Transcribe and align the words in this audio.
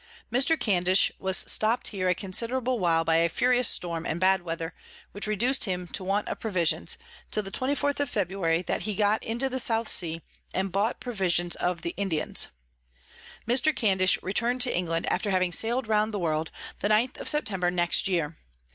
Mr. 0.33 0.59
Candish 0.59 1.11
was 1.19 1.37
stop'd 1.47 1.89
here 1.89 2.09
a 2.09 2.15
considerable 2.15 2.79
while 2.79 3.03
by 3.05 3.17
a 3.17 3.29
furious 3.29 3.67
Storm 3.67 4.03
and 4.03 4.19
bad 4.19 4.41
Weather, 4.41 4.73
which 5.11 5.27
reduc'd 5.27 5.65
him 5.65 5.85
to 5.89 6.03
Want 6.03 6.27
of 6.27 6.39
Provisions, 6.39 6.97
till 7.29 7.43
the 7.43 7.51
24_th_ 7.51 7.99
of 7.99 8.09
February 8.09 8.63
that 8.63 8.81
he 8.81 8.95
got 8.95 9.21
into 9.23 9.47
the 9.47 9.59
South 9.59 9.87
Sea, 9.87 10.23
and 10.55 10.71
bought 10.71 10.99
Provisions 11.01 11.55
of 11.57 11.83
the 11.83 11.93
Indians. 11.97 12.47
Mr. 13.47 13.71
Candish 13.75 14.17
return'd 14.23 14.61
to 14.61 14.75
England, 14.75 15.05
after 15.11 15.29
having 15.29 15.51
sail'd 15.51 15.87
round 15.87 16.15
the 16.15 16.17
World, 16.19 16.49
the 16.79 16.87
9_th 16.89 17.19
of 17.19 17.27
September_ 17.27 17.71
next 17.71 18.07
Year. 18.07 18.35